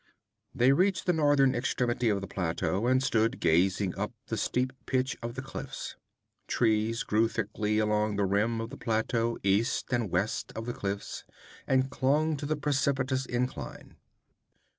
[0.55, 5.15] They reached the northern extremity of the plateau, and stood gazing up the steep pitch
[5.21, 5.95] of the cliffs.
[6.47, 11.23] Trees grew thickly along the rim of the plateau east and west of the cliffs,
[11.67, 13.95] and clung to the precipitous incline.